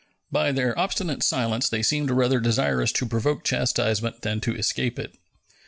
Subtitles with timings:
[0.31, 5.13] By their obstinate silence they seemed rather desirous to provoke chastisement than to escape it.